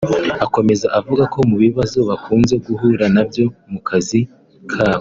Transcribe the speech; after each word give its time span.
Akomeza 0.45 0.87
avuga 0.99 1.23
ko 1.33 1.39
mu 1.49 1.55
bibazo 1.63 1.99
bakunze 2.09 2.53
guhura 2.65 3.05
na 3.15 3.23
byo 3.29 3.45
mu 3.71 3.79
kazi 3.87 4.19
kabo 4.71 4.89